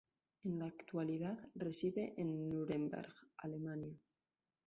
[0.43, 3.99] En la actualidad reside en Nuremberg, Alemania.